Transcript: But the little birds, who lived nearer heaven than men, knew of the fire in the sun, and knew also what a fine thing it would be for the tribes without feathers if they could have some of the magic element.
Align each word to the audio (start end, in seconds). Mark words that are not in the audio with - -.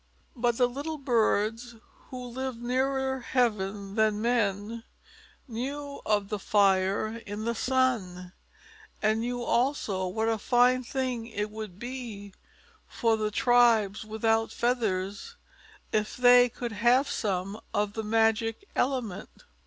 But 0.35 0.57
the 0.57 0.65
little 0.67 0.97
birds, 0.97 1.75
who 2.09 2.25
lived 2.25 2.59
nearer 2.59 3.19
heaven 3.19 3.93
than 3.93 4.19
men, 4.19 4.83
knew 5.47 6.01
of 6.07 6.29
the 6.29 6.39
fire 6.39 7.21
in 7.27 7.45
the 7.45 7.53
sun, 7.53 8.33
and 9.03 9.19
knew 9.19 9.43
also 9.43 10.07
what 10.07 10.27
a 10.27 10.39
fine 10.39 10.83
thing 10.83 11.27
it 11.27 11.51
would 11.51 11.77
be 11.77 12.33
for 12.87 13.15
the 13.15 13.29
tribes 13.29 14.03
without 14.03 14.51
feathers 14.51 15.35
if 15.91 16.17
they 16.17 16.49
could 16.49 16.71
have 16.71 17.07
some 17.07 17.61
of 17.71 17.93
the 17.93 18.01
magic 18.03 18.67
element. 18.75 19.43